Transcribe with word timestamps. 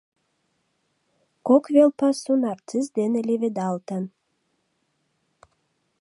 Кок 1.47 1.63
вел 1.75 1.89
пасу 1.99 2.33
нарцисс 2.43 2.87
дене 2.97 3.19
леведалтын. 3.27 4.03